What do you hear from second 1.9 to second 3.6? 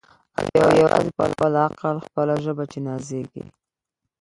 خپله ژبه چي نازیږي